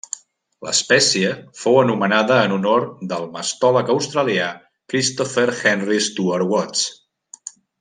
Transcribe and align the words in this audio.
L'espècie 0.67 1.33
fou 1.63 1.77
anomenada 1.81 2.37
en 2.45 2.55
honor 2.55 2.87
del 3.13 3.29
mastòleg 3.35 3.93
australià 3.97 4.49
Christopher 4.95 5.47
Henry 5.61 6.01
Stuart 6.09 6.51
Watts. 6.57 6.89